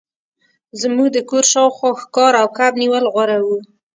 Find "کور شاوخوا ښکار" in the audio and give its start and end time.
1.29-2.33